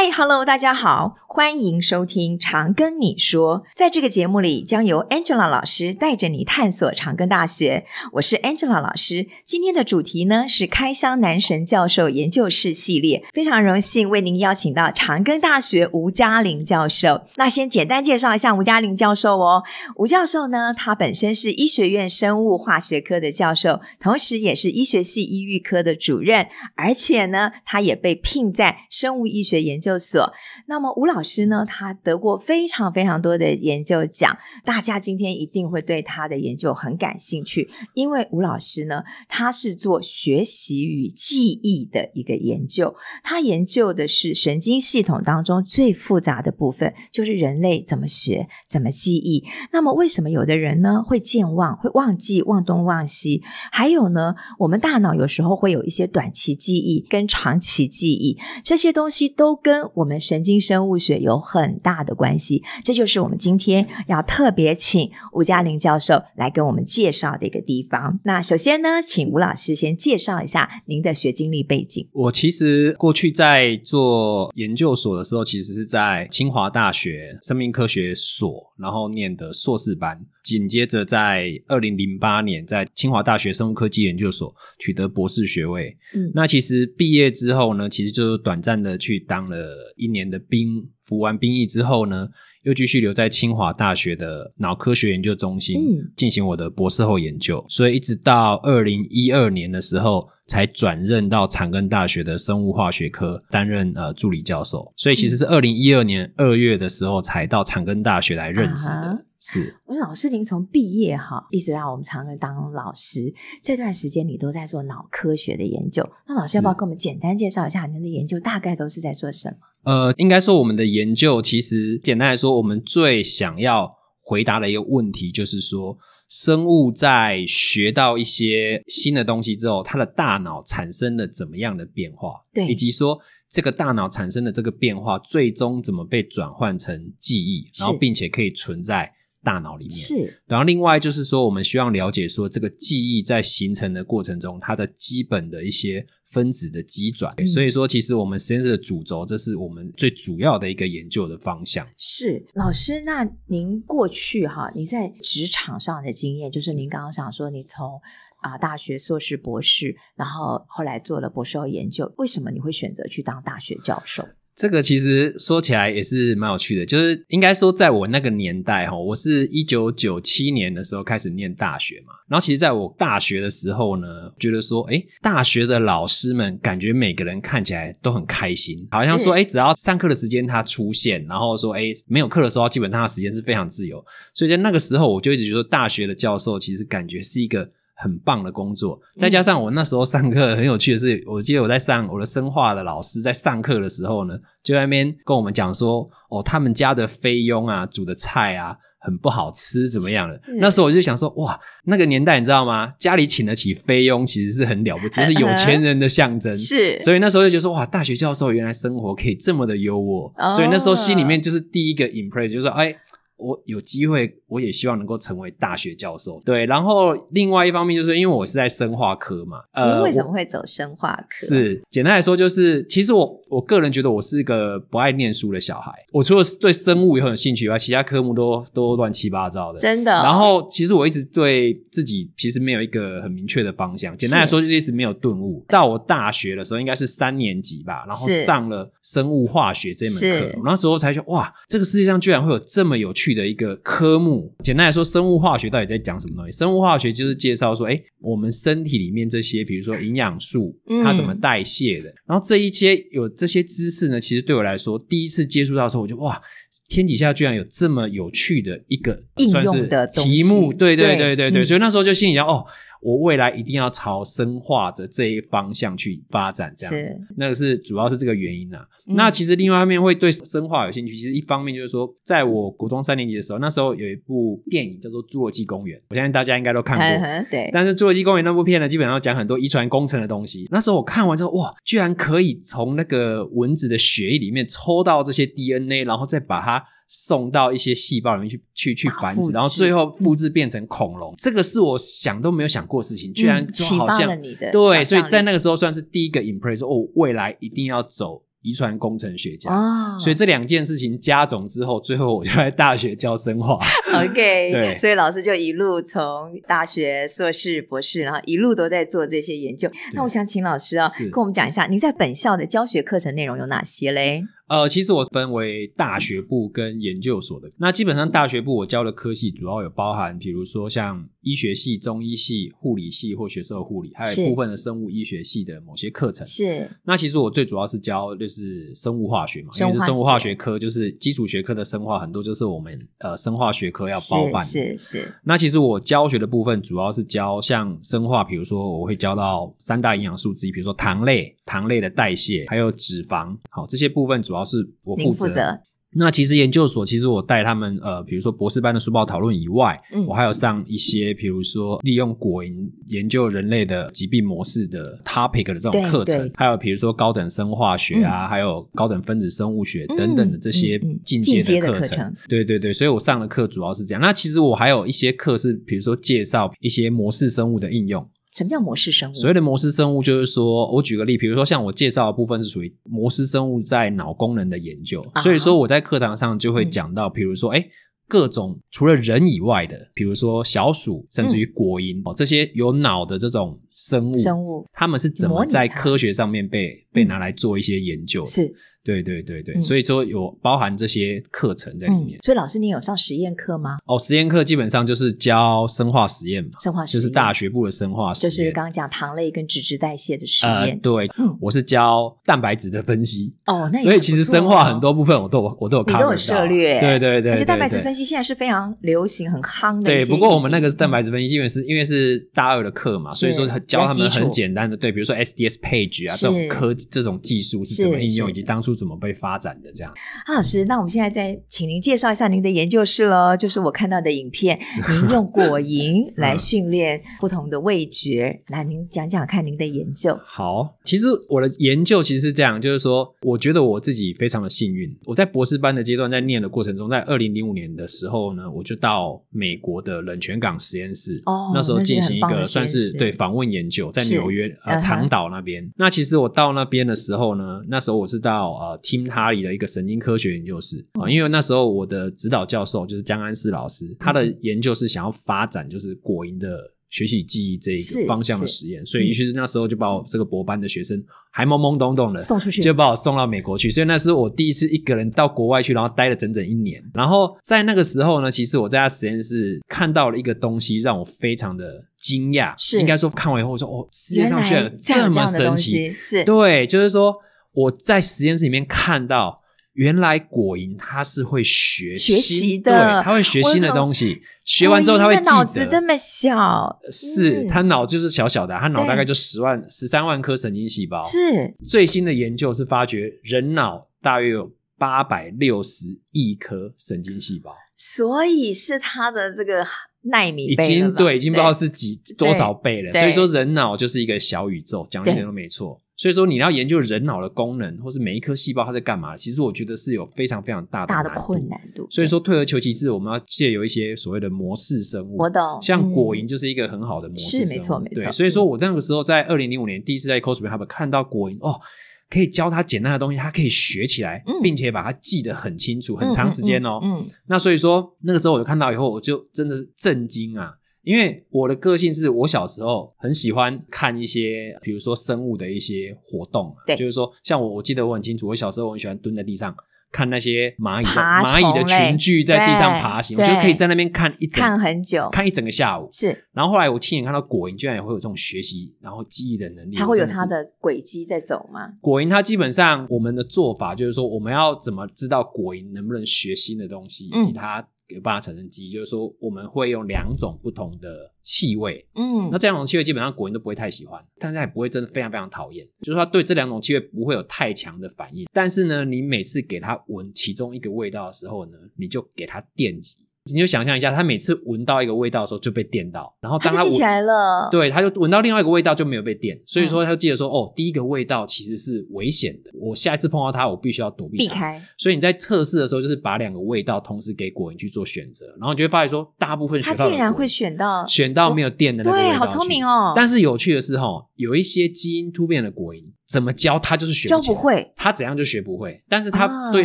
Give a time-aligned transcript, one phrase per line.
[0.00, 3.62] Hi，Hello，大家好，欢迎收听《长庚你说》。
[3.74, 7.84] 在这个节目里，将由 Angela 老师带着你探索长庚大学。
[8.12, 13.24] 我是 Angela 老师，今天的主题呢是开箱男神教授研究室系列。
[13.34, 17.22] 非常荣幸为您邀请到长庚大学吴嘉玲教授。
[17.34, 19.64] 那先简单介绍一下吴嘉玲教授哦。
[19.96, 26.46] 吴教授呢，他本身是医学院生物化学科的教授，同时也是医学系医育科的主任，
[26.76, 29.80] 而且呢，他也被聘在生物医学研。
[29.80, 30.30] 究究所。
[30.68, 42.94] 那么吴老师呢，他得过非常非常多的研究奖，大家今天一定会对他的研究很感兴趣，因为吴老师呢，他是做学习与记忆的一个研究，
[43.24, 49.44] 他研究的是神经系统当中最复杂的部分，就是人类怎么学、怎么记忆。
[49.72, 53.42] 那么为什么有的人呢会健忘、会忘记、忘东忘西？
[53.72, 68.18] 还有呢，我们大脑有时候会有一些短期记忆跟长期记忆，这些东西都跟我们神经生物学有很大的关系，这就是我们今天要特别请吴嘉玲教授来跟我们介绍的一个地方。
[68.24, 72.08] 那首先呢，请吴老师先介绍一下您的学经历背景。
[72.12, 80.18] 我其实过去在做研究所的时候，其实是在清华大学生命科学所，然后念的硕士班。
[80.42, 85.94] 紧接着，在二零零八年，在清华大学生物科技研究所取得博士学位。
[86.14, 92.28] 嗯，那其实毕业之后呢，其实就是短暂的去当了一年的兵，服完兵役之后呢，
[92.62, 95.76] 又继续留在清华大学的脑科学研究中心
[96.16, 97.64] 进行我的博士后研究。
[97.68, 104.92] 所以一直到二零一二年的时候，才转任到长庚大学的生物化学科担任呃助理教授。
[104.96, 109.24] 所以其实是二零一二年二月的时候才到长庚大学来任职的。
[109.40, 116.04] 是，我说老师，您从毕业哈，一直到我们长庚当老师这段时间，你都在做脑科学的研究。
[116.26, 119.56] 那老师要不要跟我们简单介绍一下您的研究大概都是在做什么？
[119.88, 123.90] 呃，应该说我们的研究其实简单来说，我们最想要
[124.20, 125.96] 回答的一个问题就是说，
[126.28, 132.34] 生物在学到一些新的东西之后，它的大脑产生了怎么样的变化？
[132.52, 133.18] 对，以及说
[133.48, 139.10] 这个大脑产生的这个变化，最终怎么被转换成记忆，然后并且可以存在。
[139.44, 147.32] 大脑里面是，然后另外就是说，我们希望了解说，这个记忆在形成的过程中，它的基本的一些分子的机转。
[147.38, 151.86] 嗯、所以说，其实我们实验室的主轴，这是我们最主要的一个研究的方向。
[151.96, 158.00] 是老师，那您过去哈，你在职场上的经验，就是您刚刚想说，你从
[158.40, 164.26] 啊、呃、大学硕士、博士，然后后来做了博士后研究，为什么你会选择去当大学教授？
[164.58, 184.04] 这个其实说起来也是蛮有趣的，就是应该说，在我那个年代哈，我是一九九七年的时候开始念大学嘛，然后其实在我大学的时候呢，觉得说，哎，大学的老师们感觉每个人看起来都很开心，好像说，哎，只要上课的时间他出现，然后说，哎，没有课的时候，基本上他时间是非常自由，
[184.34, 187.70] 所以在那个时候，我就一直觉得大学的教授其实感觉是一个。
[188.00, 200.40] 很棒的工作，再加上我那时候上课很有趣的是，我记得我在上我的生化的老师在上课的时候呢，就在那边跟我们讲说，哦，他们家的菲佣啊煮的菜啊很不好吃，怎么样的？
[200.60, 202.92] 那时候我就想说，哇，那个年代你知道吗？
[203.00, 206.56] 家里请得起菲佣其实是很了不起，就是有钱人的象征。
[206.56, 212.94] 是，所以那时候就觉得说，哇，大学教授原来生活可以这么的优渥，哦，所以那时候心里面就是第一个 impress，就是说，哎。
[213.38, 216.40] 我有机会，我也希望能够成为大学教授。
[216.44, 219.60] 对，然后另外一方面就是因为我是在生化科嘛。
[219.72, 221.46] 呃，你为什么会走生化科？
[221.46, 225.92] 是简单来说，就是其实我我个人觉得我是一个不爱念书的小孩。
[226.12, 229.78] 我除了对生物也很有兴趣以外，其他科目都都乱七八糟的。
[229.78, 230.10] 真的。
[230.10, 234.16] 然后其实我一直对自己其实没有一个很明确的方向。
[234.16, 235.64] 简单来说，就是一直没有顿悟。
[235.68, 246.52] 到我大学的时候，应该是三年级吧，然后上了生物化学这门课，我那时候才觉得哇，这个世界上居然会有这么有趣的一个科目，简单来说，生物化学到底在讲什么东西？
[246.56, 252.08] 生物化学就是介绍说，哎，我们身体里面这些，比如说营养素，它怎么代谢的。
[252.08, 256.40] 嗯、然后这一些有这些知识呢，其实对我来说，第一次接触到的时候，我就哇，
[256.88, 262.64] 天底下居然有这么有趣的一个应用的题目，对对对对对，所以那时候就心里想，哦。
[263.00, 268.86] 我未来一定要朝生化的这一方向去发展，这样子，那个是主要是这个原因啊。
[269.06, 277.46] 嗯、那其实另外一方面会对生化有兴趣，其实一方面就是说，在我国中三年级的时候，那时候有一部电影叫做《侏罗纪公园》，我相信大家应该都看过。
[277.50, 277.70] 对。
[277.72, 280.66] 但是《侏罗纪公园》那部片呢，基本上讲很多遗传工程的东西。
[280.70, 286.84] 那时候我看完之后，哇，居然可以从那个蚊子的血液里面抽到这些 DNA，然后再把它。
[287.10, 291.32] 送到一些细胞里面去，去去繁殖，然后最后复制变成恐龙。
[291.32, 294.70] 嗯、这个是我想都没有想过的事情，居然就好像、你的。
[294.70, 299.72] 对，所以在那个时候算是第一个 impress，哦，未来一定要走遗传工程学家。
[299.74, 303.78] 哦，所以这两件事情加总之后，最后我就在大学教生化。
[304.14, 304.34] OK，
[304.72, 309.90] 对，所以老师就一路从大学硕士、博士，然后一路都在做这些研究。
[310.12, 314.44] 那我想请老师啊，跟我们讲一下，您在本校的教学课程内容有哪些嘞？
[314.68, 317.70] 呃，其实我分为大学部跟研究所的。
[317.78, 326.46] 那基本上大学部我教的科系主要有包含，比如说像医学系、中医系、护理系或学社护理，还有一部分的生物医学系的某些课程。
[326.46, 326.90] 是。
[327.04, 334.62] 那其实我最主要是教就是生物化学嘛，因为是生物化学科，就是基础学科的生化很多就是我们呃生化学科要包办。
[334.62, 335.34] 是是，是。
[335.44, 345.46] 那其实我教学的部分主要是教像生化，比如说我会教到三大营养素之一，比如说糖类、糖类的代谢，还有脂肪，好，这些部分主要是我负责。
[345.46, 345.78] 负责。
[346.10, 362.34] 那其实研究所，其实我带他们，呃，比如说博士班的书报讨论以外，嗯，我还有上一些，比如说利用果蝇研究人类的疾病模式的 topic 的这种课程，还有比如说高等生化学啊，嗯、还有高等分子生物学等等的这些进阶的课程。
[362.48, 364.22] 对对对，所以我上的课主要是这样。
[364.22, 368.26] 那其实我还有一些课是，比如说介绍一些模式生物的应用。
[368.58, 369.34] 什么叫模式生物？
[369.34, 377.88] 所谓的模式生物，就是说我举个例，比如说像我介绍的部分是属于模式生物在脑功能的研究，啊、所以说我在课堂上就会讲到，比如说，哎、嗯，
[378.26, 388.44] 各种除了人以外的，比如说小鼠，甚至于果蝇、嗯、哦，这些有脑的这种生物，生物，他们是怎么在科学上面被被拿来做一些研究？
[388.44, 388.74] 是。
[389.08, 392.38] 对对对对，嗯、所以说有包含这些课程在里面。
[392.38, 393.96] 嗯、所以老师，你有上实验课吗？
[394.04, 400.74] 哦，实验课基本上就是教生化实验嘛，生化实验就是大学部的生化实验，就是刚刚讲糖类跟脂质代谢的实验。
[400.74, 403.54] 呃、对、嗯，我是教蛋白质的分析。
[403.64, 407.00] 哦，那、哦、所以其实生化很多部分我都有我都有你都有涉猎。
[407.00, 410.02] 对对对，对，而且蛋白质分析现在是非常流行、很夯的。
[410.02, 419.68] 对，不过我们那个是蛋白质分析，因为是因为是大二的课嘛，所以说教他们很简单的，对，比如说 SDS page 啊这种科这种技术是怎么应用，以及当初怎么被发展。
[419.80, 420.12] 的这样，
[420.46, 423.56] 阿老师，那我们现在再请您介绍一下您的研究室喽。
[423.56, 424.76] 就是我看到的影片，
[425.08, 430.36] 您用果蝇 来训练不同的味觉，来您讲讲看您的研究。
[430.42, 435.14] 好，其实我的研究其实是这样，就是说，我觉得我自己非常的幸运。
[435.26, 445.86] 我在博士班的阶段，在念的过程中，在二零零五年的时候呢，我就到美国的冷泉港实验室，哦，那时候进行一个算是对访问研究，在纽约呃长岛那边。
[445.96, 456.78] 那其实我到那边的时候呢，那时候我是到呃 Tim Harley 的一个神经科学研究室啊、嗯，因为那时候我的指导教授就是江安世老师，他的研究是想要发展就是果蝇的
[457.10, 463.90] 学习记忆这一个方向的实验，所以于是那时候就把我这个博班的学生还懵懵懂懂的送出去，就把我送到美国去。
[463.90, 467.02] 所以那是我第一次一个人到国外去，然后待了整整一年。
[467.14, 472.74] 然后在那个时候呢，其实我在他实验室看到了一个东西，让我非常的惊讶。
[472.76, 477.34] 是应该说看完以后我说哦，世界上居然有这么神奇，是对，就是说。
[477.72, 479.62] 我在实验室里面看到，
[479.92, 485.50] 原来果蝇它是会学学习的，对，它会学新的东西，学完之后它会记得。
[485.50, 491.22] 脑子这么小，是它脑就是小小的，它脑大概就十万、十三万颗神经细胞。
[491.24, 491.74] 是。
[491.84, 499.86] 最新的研究是发觉人脑大约有八百六十亿颗神经细胞，所以是它的这个
[500.22, 503.12] 纳米已经对，已经不知道是几多少倍了。
[503.12, 506.00] 所以说人脑就是一个小宇宙，讲一点都没错。
[506.18, 509.36] 所以说，你要研究人脑的功能，或是每一颗细胞它在干嘛？
[509.36, 512.04] 其实我觉得是有非常非常大的大的困难度。
[512.10, 515.36] 所以说，退而求其次，我们要借由一些所谓的模式生物。
[515.38, 517.68] 我懂，像果蝇就是一个很好的模式生物。
[517.68, 518.24] 是没错，没错。
[518.24, 521.80] 对，所以说我那个时候在二零零五年第一次在 Cosmic Hub 看到果蝇，哦，
[522.28, 526.98] 可以教它简单的东西，它可以学起来，嗯、并且把它记得很清楚，很长时间哦。
[527.00, 527.24] 嗯。
[527.46, 530.74] 那所以说，那个时候我就看到以后，我就真的是震惊啊。
[531.08, 539.74] 因为我的个性是我小时候很喜欢看一些，比如说生物的一些活动，对，就是说像我，我记得我很清楚，我小时候我很喜欢蹲在地上
[540.12, 546.06] 看那些蚂蚁的蚂蚁的群聚在地上爬行，我就可以在那边看一整看很久，看一整个下午。
[546.12, 551.88] 是，然后后来我亲眼看到果蝇居然也会有这种学习然后记忆的能力，它会有它的轨迹在走吗？
[552.02, 557.88] 果蝇它基本上我们的做法就是说，我们要怎么知道果蝇能不能学新的东西，以及它。
[558.08, 568.46] 有办法产生记忆，就是说我们会用两种不同的气味，嗯，那这两种气味基本上国人都不会太喜欢，但是它也不会真的非常非常讨厌，就是说它对这两种气味不会有太强的反应。
[568.52, 573.16] 但是呢，你每次给它闻其中一个味道的时候呢，你就给它电击。
[573.52, 584.80] 你就想象一下，他每次闻到一个味道的时候就被电到，然后当他闻起来了，对，他就闻到另外一个味道就没有被电，所以说他就记得说，哦，第一个味道其实是危险的，我下一次碰到它，我必须要躲避避开。
[584.96, 593.12] 所以你在测试的时候，就是把两个味道同时给果蝇去做选择，然后你就会发现说，大部分他竟然会选到选到没有电的那个味道，对，好聪明哦。
[593.14, 596.04] 但是有趣的是，哈，有一些基因突变的果蝇。
[596.28, 599.02] 怎么教他就是学教不会，他怎样就学不会。
[599.08, 599.84] 但是他、啊、对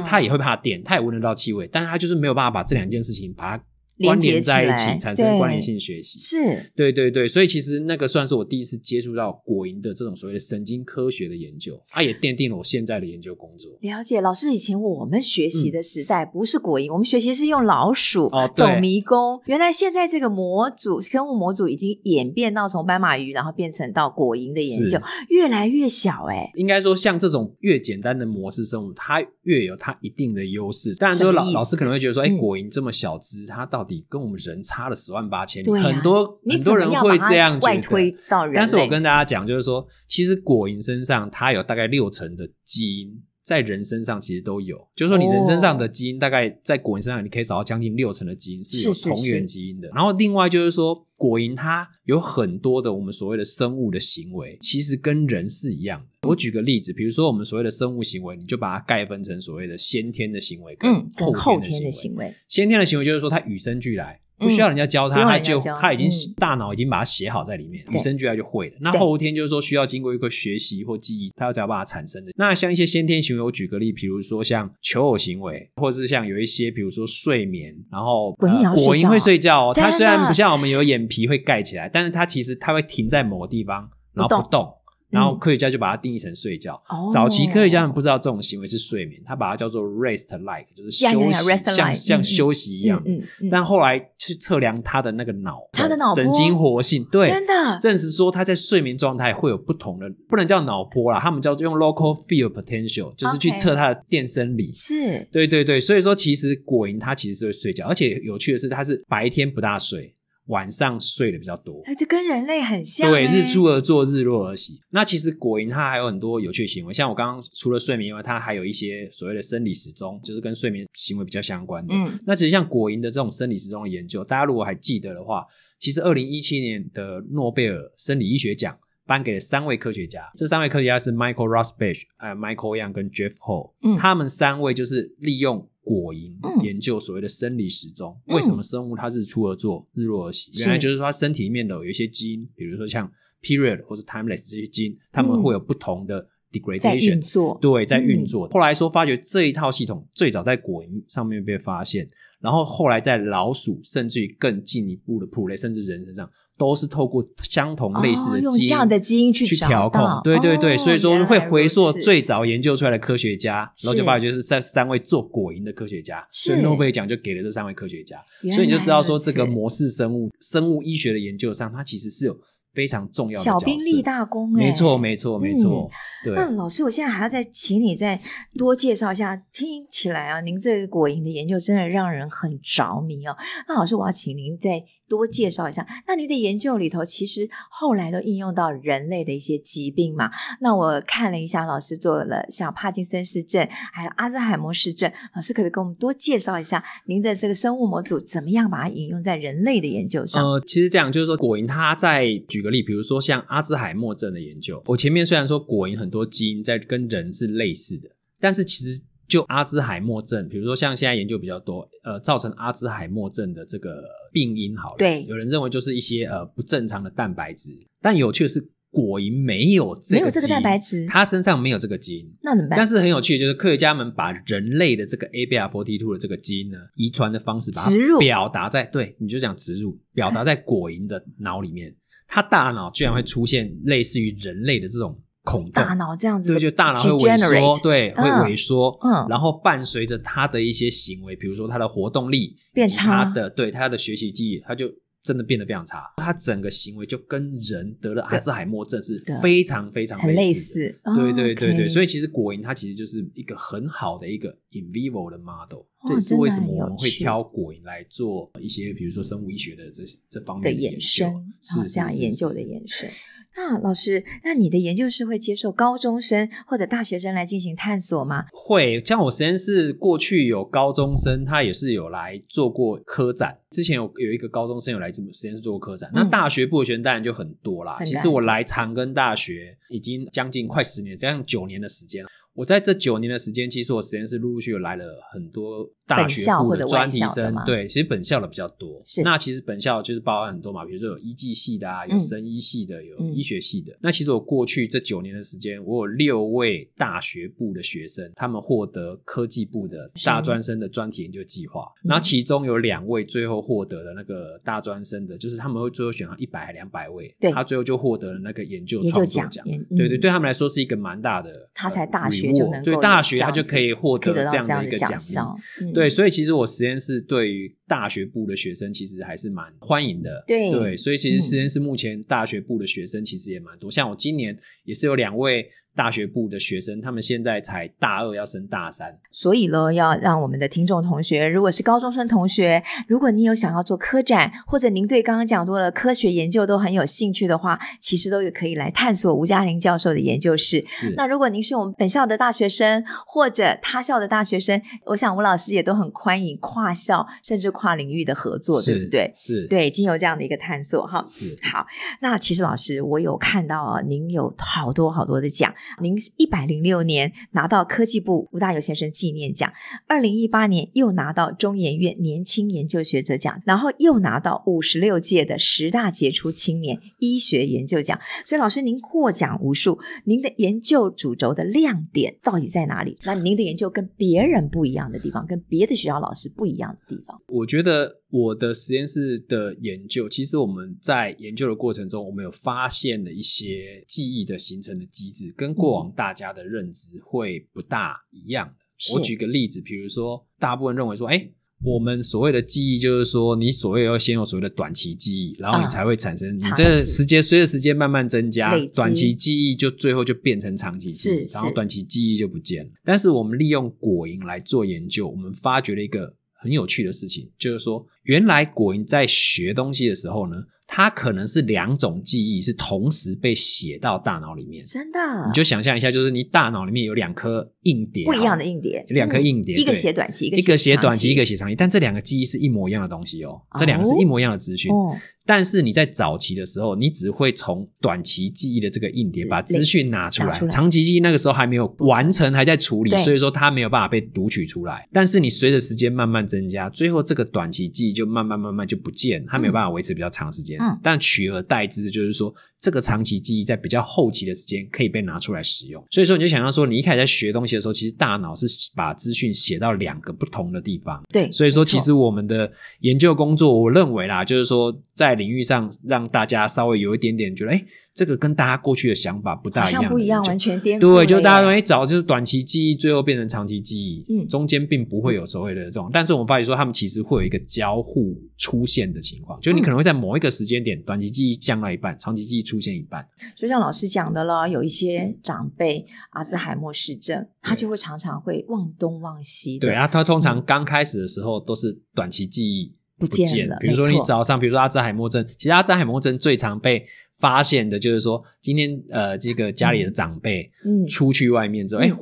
[0.01, 3.63] 他也会怕电，他也闻得到气味，但是他就是没有办法把这两件事情把它。
[4.03, 13.71] 关联在一起，产生关联性学习，是对对对，所以其实那个算是我第一次接触到果蝇的这种所谓的神经科学的研究，它也奠定了我现在的研究工作。
[13.81, 19.39] 了解，老师以前我们学习的时代不是果蝇，嗯、我们学习是用老鼠哦走迷宫。
[19.45, 26.51] 原来现在这个模组生物模组已经演变到从斑马鱼，然后变成到果蝇的研究，越来越小哎。
[26.55, 30.93] 应该说，像这种越简单的模式生物，它越有它一定的优势。
[30.95, 34.63] 当然说老老师可能会觉得说，哎、欸，果蝇这么小只，它到底跟我们人？
[34.63, 38.11] 差了十万八千里，啊、很多很多人会这样觉得。
[38.53, 49.89] 但是我跟大家讲，就是说，其实果蝇身上它有大概六成的基因在人身上其实都有，就是说你人身上的基因大概在果蝇身上你可以找到将近六成的基因是有同源基因的。
[49.89, 56.29] 然后另外就是说，果蝇它有很多的我们所谓的生物的行为，其实跟人是一样的。
[56.29, 60.91] 我举个例子，比如说我们所谓的生物行为，你就把它概分成所谓的先天的行为跟
[61.33, 62.33] 后天的行为。
[62.47, 64.21] 先天的行为就是说它与生俱来。
[64.37, 68.75] 不需要人家教他，嗯、他就他已经、嗯、大脑已经把它写好在里面，与生俱来就会了。
[68.81, 72.31] 那后天就是说需要经过一个学习或记忆，他要才要把它产生的。
[72.35, 79.73] 那像一些先天行为，我举个例，比如说像求偶行为，或者是像有一些，比如说睡眠，然后果蝇、呃、会睡觉哦。
[79.73, 84.67] 它虽然不像我们有眼皮会盖起来，但是它其实它会停在某个地方，然后不动。
[85.13, 86.81] 然后科学家就把它定义成睡觉。
[86.89, 93.01] 嗯、早期科学家们不知道这种行为是睡眠，他把它叫做 rest-like，就是休息，yeah, yeah, yeah, 像像休息一样。
[93.05, 104.71] 嗯嗯嗯、但后来去测量他的那个脑，他的脑神经活性，对，真的证实说他在睡眠状态会有不同的，不能叫脑波啦，他们叫做用 local field potential，就是去测他的电生理。
[104.73, 110.15] 是.对对对，所以说其实果蝇它其实是会睡觉，而且有趣的是，它是白天不大睡。
[110.47, 113.09] 晚上睡的比较多，这跟人类很像。
[113.09, 114.81] 对，日出而作，日落而息。
[114.89, 121.93] 那其实果蝇它还有很多有趣的行为，像我刚刚除了睡眠以外，它还有一些所谓的生理时钟，就是跟睡眠行为比较相关的。
[121.93, 125.45] 嗯，那其实像果蝇的这种生理时钟的研究，大家如果还记得的话，
[125.79, 135.69] 其实二零一七年的诺贝尔生理医学奖颁给了三位科学家，这三位科学家是 Michael Rosbash、呃 Michael Young 跟 Jeff Hall，嗯，他们三位就是利用。
[135.83, 140.49] 果蝇研究所谓的生理时钟，嗯、为什么生物它日出而作，日落而息？
[140.61, 143.11] 原来就是说它身体里面的有一些基因，比如说像
[143.41, 148.47] period 或是 timeless 这些基因，它们会有不同的 degradation，、嗯、对，在运作。
[148.47, 152.07] 嗯、后来说发觉这一套系统最早在果蝇上面被发现，
[152.39, 156.29] 然后后来在老鼠，甚至于更进一步的哺乳类，甚至人身上。
[156.57, 166.61] 都是透过相同类似的基因，哦、用这样的基因去调控，对对对，哦、所以说会回溯最早研究出来的科学家，然后就发觉是三三位做果蝇的科学家，是。
[166.61, 168.17] 诺贝尔奖就给了这三位科学家，
[168.53, 172.37] 所以你就知道说这个模式生物生物医学的研究上，它其实是有。
[172.73, 175.87] 非常重要的小兵立大功，欸，没错，没错，没错。
[176.25, 178.19] 嗯、对，那老师，我现在还要再请你再
[178.57, 179.39] 多介绍一下。
[179.53, 183.37] 听起来啊，您这个果蝇的研究真的让人很着迷哦。
[183.67, 185.85] 那老师，我要请您再多介绍一下。
[186.07, 190.31] 那您的研究里头，其实后来都应用到人类的一些疾病嘛？
[190.59, 195.11] 那我看了一下，老师做了像帕金森氏症，还有阿兹海默氏症。
[195.35, 200.43] 老师可不可以跟我们多介绍一下您的这个生物模组怎么样把它引用在人类的研究上？
[200.43, 202.62] 呃，其实这样就是说，果蝇它在举。
[202.63, 214.01] 举个例，比如说像阿兹海默症的研究，我前面虽然说果蝇很多基因在跟人是类似的，但是其实就阿兹海默症，比如说像现在研究比较多，呃，造成阿兹海默症的这个
[214.31, 222.77] 病因，好了，对，有人认为就是一些呃不正常的蛋白质，但有趣的是果蝇没有这个没有这个蛋白质，它身上没有这个基因，那怎么办？
[222.77, 231.93] 但是很有趣的就是科学家们把人类的这个 ABR42 的这个基因呢，遗传的方式把它表达在，对，你就讲植入，表达在果蝇的脑里面。
[232.27, 244.87] 它大脑居然会出现类似于人类的这种孔洞，大脑这样子，对，就大脑会萎缩，对，会萎缩，嗯，然后伴随着他的一些行为，比如说他的活动力变差，他的对他的学习记忆，他就
[245.23, 255.85] 真的变得非常差，他整个行为就跟人得了阿兹海默症是非常非常类似，对对对对，所以其实果蝇它其实就是一个很好的一个 in vivo 的 model。
[256.05, 263.09] 这也是为什么我们会挑果蝇来做一些，比如说生物医学的这些这方面的研究，是这样研究的延伸。
[263.55, 268.45] 那老师，那你的研究是会接受高中生或者大学生来进行探索吗？
[268.51, 273.57] 会，像我实验室过去有高中生，他也是有来做过科展。
[273.71, 276.09] 之前有有一个高中生有来这么实验室做过科展。
[276.11, 277.99] 嗯、那大学部的学生当然就很多啦。
[278.03, 282.29] 其实我来长庚大学已经将近快十年，这样九年的时间了。
[282.53, 289.01] 我在这九年的时间，其实我实验室陆陆续续来了很多大学部的专题生，对，其实本校的比较多。
[289.03, 293.97] 是，那其实本校就是包含很多嘛，比如说有医技系的啊，有生医系的，嗯、有医学系的。
[294.01, 301.87] 那其实我过去这九年的时间，我有六位大学部的学生，他们获得科技部的大专生的专题研究计划。
[302.03, 309.65] 那其中有两位最后获得了那个大专生的，就是他们会最后选上一百还两百位，对，他最后就获得了那个研究创作奖。
[309.65, 311.67] 对，对对，对他们来说是一个蛮大的。
[311.73, 312.42] 他才大学。
[312.83, 315.85] 对大学，他就可以获得这样的一个奖励。
[315.85, 320.43] 嗯、对，所以其实我实验室对于大学部的学生其实还是蛮欢迎的。
[320.47, 323.89] 对，对，所以其实实验室目前大学部的学生其实也蛮多。
[323.89, 325.69] 嗯、像我今年也是有两位。
[325.95, 340.83] 大学部的学生，他们现在才大二，要升大三，所以呢，要让我们的听众同学，如果是高中生同学，如果你有想要做科展，或者您对刚刚讲多的科学研究都很有兴趣的话，其实都有可以来探索吴嘉玲教授的研究室。
[340.87, 341.13] 是。
[341.15, 349.31] 那如果您是我们本校的大学生，或者他校的大学生，我想吴老师也都很欢迎跨校甚至跨领域的合作，对不对？
[349.35, 349.67] 是。
[349.67, 351.23] 对，已经有这样的一个探索哈。
[351.27, 351.55] 是。
[351.61, 351.85] 好，
[352.21, 355.71] 那其实老师，我有看到啊，您有好多好多的奖。
[356.01, 359.71] 您一百零六年拿到科技部吴大猷先生纪念奖，
[360.07, 368.19] 二零一八年又拿到中研院年轻研究学者奖，然后又拿到五十六届的十大杰出青年医学研究奖。
[368.45, 373.17] 所以老师您获奖无数，您的研究主轴的亮点到底在哪里？
[373.23, 378.23] 那您的研究跟别人不一样的地方，跟别的学校老师不一样的地方，我觉得。
[378.33, 388.73] 我的实验室的研究，其实我们在研究的过程中，我们有发现了一些记忆的形成的机制，跟过往大家的认知会不大一样。
[389.13, 391.49] 我举个例子，比如说，大部分认为说，哎，
[391.83, 402.91] 我们所谓的记忆，就是说，你所谓要先有所谓的短期记忆，然后你才会产生，你这个时间随着时间慢慢增加，短期记忆就最后就变成长期记忆，然后短期记忆就不见了。
[403.03, 406.35] 但是我们利用果蝇来做研究，我们发掘了一个。
[406.55, 410.55] 很有趣的事情，就是说，原来果蝇在学东西的时候呢，
[410.87, 414.83] 它可能是两种记忆是同时被写到大脑里面。
[414.85, 424.91] 真的，你就想象一下，就是你大脑里面有两颗硬碟，不一样的硬碟，有两颗硬碟，嗯、一个写短期，一个写短期，一个写长期，但这两个记忆是一模一样的东西哦，这两个是一模一样的资讯。
[424.91, 425.17] 哦。
[425.45, 435.05] 但是你在早期的时候，你只会从短期记忆的这个硬碟把资讯拿出来，长期记忆那个时候还没有完成，还在处理，所以说它没有办法被读取出来。
[435.11, 440.72] 但是你随着时间慢慢增加，最后这个短期记忆就慢慢慢慢就不见，它没有办法维持比较长时间。
[440.79, 446.03] 嗯，但取而代之的就是说，这个长期记忆在比较后期的时间可以被拿出来使用。
[446.09, 451.21] 所以说你就想象说，你一开始在学东西的时候，其实大脑是把资讯写到两个不同的地方。
[451.29, 455.83] 对，所以说其实我们的研究工作，我认为啦，就是说在领域上。
[456.05, 461.01] 让大家稍微有一点点觉得，哎，这个跟大家过去的想法不大一样，不一样，完全颠覆。
[461.01, 466.11] 对，就大家容易找就是短期记忆，最后变成长期记忆，嗯，中间并不会有所谓的这种。
[466.13, 473.27] 但是我们发现说，他们其实会有一个交互出现的情况，就你可能会在某一个时间点，短期记忆降到一半，长期记忆出现一半。
[473.55, 479.79] 所以像老师讲的了，有一些长辈阿兹海默氏症，他就会常常会忘东忘西。
[479.79, 482.93] 对啊，他通常刚开始的时候都是短期记忆。
[483.19, 487.01] 不见了，比如说你早上，比如说阿兹海默症，其实阿兹海默症最常被
[487.39, 491.05] 发现的就是说，今天呃，这个家里的长辈嗯。
[491.07, 492.17] 出去外面之后，哎、嗯，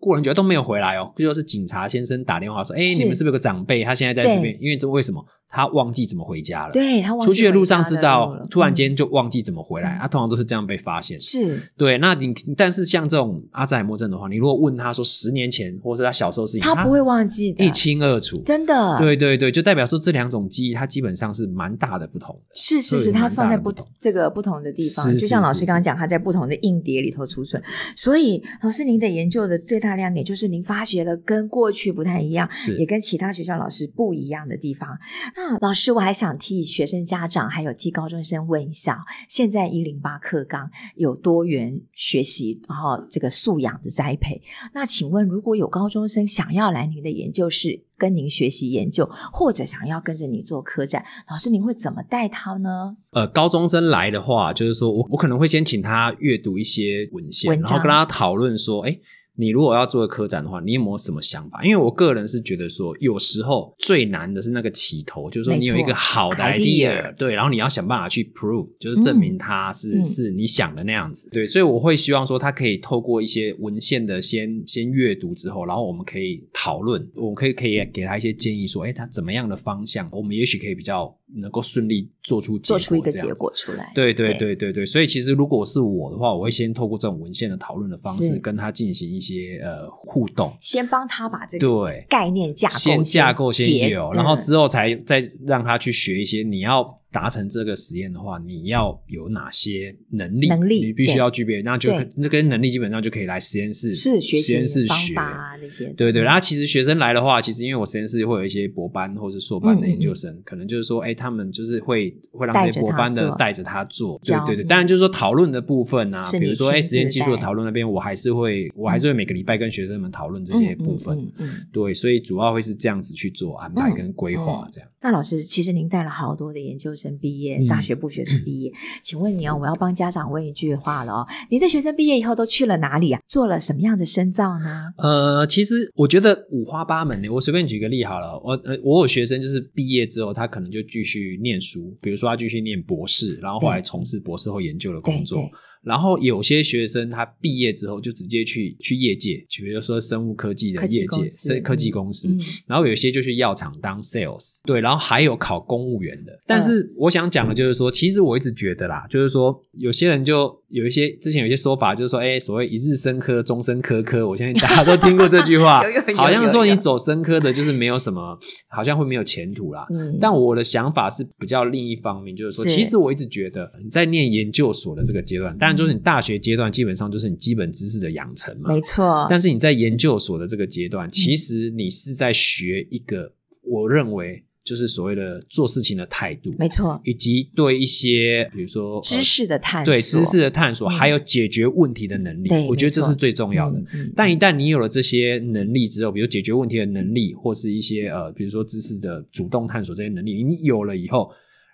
[0.00, 4.56] 过了很久都没有回来哦，就是警察先生打电话说，哎，你们是不是有个长辈，他现在在这边？
[4.60, 5.24] 因为这为什么？
[5.52, 9.90] 他忘记怎么回家了，对，他忘记出去的路上知道，突然间就忘记怎么回来。
[9.94, 11.18] 他、嗯啊、通常都是这样被发现。
[11.18, 11.98] 是，对。
[11.98, 18.96] 那你但是像这种阿兹海默症的话，你如果问他说十年前或者他小时候是，他不会忘记的，一清二楚，真的。
[18.98, 22.42] 对对对，就代表说这两种记忆，它基本上是蛮大的不同的。
[22.54, 27.60] 是是是，它放在不这个不同的地方，就像老师刚刚讲，它在不同的硬碟里头储存。
[27.96, 34.98] 所以老师您的研究的最大亮点就是您发掘了跟过去不太一样，是也跟其他学校老师不一样的地方。
[35.36, 44.40] 那老师，我还想替学生家长，还有替高中生问一下：现在一零八课纲有多元学习，然后这个素养的栽培。
[44.74, 52.96] 那请问，如果有高中生想要来您的研究室跟您学习研究，或者想要跟着你做科展，老师您会怎么带他呢？
[53.12, 58.98] 呃，高中生来的话，就是说我我可能会先请他阅读一些文献，文，然后跟他讨论说，哎。
[59.36, 61.62] 你如果要做科展的话，你有没有什么想法？
[61.64, 83.92] 因为我个人是觉得说，有时候最难的是那个起头，就是说你有一个好的 idea，对，然后你要想办法去 prove，就是证明它是、嗯、是你想的那样子，对，所以我会希望说，他可以透过一些文献的先先阅读之后，然后我们可以讨论，我们可以可以给他一些建议，说，哎，他怎么样的方向，我们也许可以比较能够顺利做出做出一个结果出来。
[83.94, 96.99] 对对对对对，所以其实如果是我的话，我会先透过这种文献的讨论的方式，跟他进行一些呃互动，先帮他把这个对概念架构先架构先有，然后之后才再让他去学一些你要。
[97.12, 100.48] 达成这个实验的话，你要有哪些能力？
[100.48, 101.92] 能力你必须要具备，那就
[102.22, 105.86] 这跟能力基本上就可以来实验室是学实验室学啊那些。
[105.96, 114.20] 对对，然后其实学生来的话，其实因为我实验室会有一些博班或是硕班的研究生，可能就是说，哎，他们就是会会让这些博班的带着他做。
[114.24, 121.18] 对对对，当然就是说讨论的部分啊，比如说哎实验技术的讨论那边，我还是会我还是会每个礼拜跟学生们讨论这些部分。
[121.38, 124.89] 嗯，对，所以主要会是这样子去做安排跟规划这样。
[125.02, 128.70] 那老师，其实您带了好多的研究生毕业，大学部学生毕业，
[129.02, 133.20] 请问你哦，我要帮家长问一句话了哦，您的学生毕业以后都去了哪里啊？
[133.26, 134.92] 做了什么样的深造呢？
[134.98, 137.30] 呃，其实我觉得五花八门的。
[137.30, 145.48] 我随便举个例好了，我呃，我有学生就是毕业之后，他可能就继续念书，比如说他继续念博士，然后后来从事博士后研究的工作。
[145.82, 152.28] 然后有些学生他毕业之后就直接去去业界，比如说生物科技的业界，生科技公司。
[152.28, 154.80] 嗯、然后有些就去药厂当 sales，对。
[154.80, 156.38] 然后还有考公务员的。
[156.46, 164.28] 但是我想讲的就是说，其实我一直觉得啦，就是说有些人就有一些之前有一些说法，就是说，哎，所谓一日生科，终身科科。
[164.28, 165.82] 我相信大家都听过这句话，
[166.16, 168.38] 好像说你走生科的，就是没有什么，
[168.68, 169.86] 好像会没有前途啦。
[169.90, 170.18] 嗯。
[170.20, 179.26] 但我的想法是比较另一方面，就是说，其实我一直觉得你在念研究所的这个阶段，但就是你大学阶段基本上就是你基本知识的养成嘛，没错。
[179.28, 193.82] 但是你在研究所的这个阶段，其实你是在学一个，我认为就是所谓的做事情的态度，没错，以及对一些比如说知识的探索，对知识的探索，还有解决问题的能力，我觉得这是最重要的。
[194.14, 201.30] 但一旦你有了这些能力之后，比如解决问题的能力，或是一些呃，比如说知识的主动探索这些能力，你有了以后，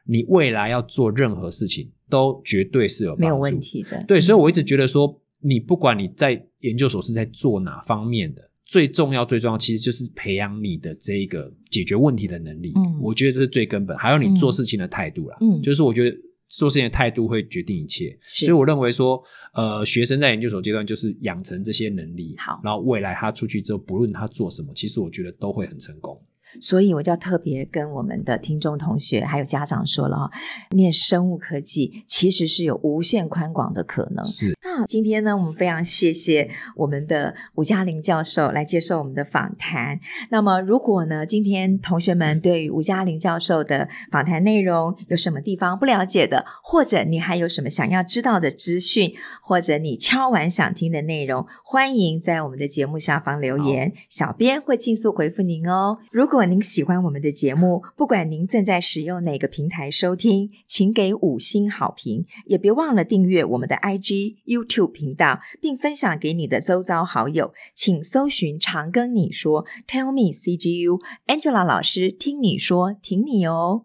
[0.07, 1.91] 你未来要做任何事情。
[2.09, 4.05] 都绝对是有没有问题的。
[4.07, 12.73] 对，所以我一直觉得说，你不管你在研究所是在做哪方面的，最重要、最重要，其实就是培养你的这一个解决问题的能力。
[12.77, 15.37] 嗯，我觉得这是最根本，还有你做事情的态度啦。
[15.41, 16.17] 嗯，就是我觉得
[16.49, 18.17] 做事情的态度会决定一切。
[18.25, 19.23] 所以我认为说，
[19.55, 26.21] 呃，学生在研究所阶段就是养成这些能力，好，然后未来他出去之后，不论他做什么，其实我觉得都会很成功。
[26.61, 30.31] 所以我就要特别跟我们的听众同学还有家长说了哈，
[30.71, 34.25] 念生物科技其实是有无限宽广的可能。
[34.25, 34.55] 是。
[34.63, 39.99] 那今天呢，我们非常谢谢我们的吴嘉玲教授来接受我们的访谈。
[40.31, 55.99] 那么，如果呢，今天同学们对于吴嘉玲教授的访谈内容有什么地方不了解的，或者你还有什么想要知道的资讯，或者你敲完想听的内容，欢迎在我们的节目下方留言，小编会尽速回复您哦。
[56.11, 67.55] 如果如果您喜欢我们的节目，不管您正在使用哪个平台收听，请给五星好评，也别忘了订阅我们的 IG、YouTube 频道，并分享给你的周遭好友。
[67.75, 73.85] 请搜寻“常跟你说 ”，Tell me CGU，Angela 老师听你说，挺你哦。